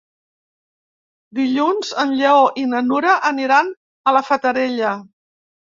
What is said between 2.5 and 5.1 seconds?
i na Nura aniran a la Fatarella.